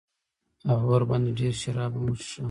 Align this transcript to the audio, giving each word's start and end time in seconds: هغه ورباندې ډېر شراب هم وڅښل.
هغه 0.69 0.85
ورباندې 0.91 1.31
ډېر 1.39 1.53
شراب 1.61 1.91
هم 1.95 2.05
وڅښل. 2.09 2.39